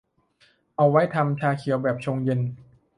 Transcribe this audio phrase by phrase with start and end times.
[0.77, 2.39] เอาไว้ทำชาเชียวแบบชงเย็น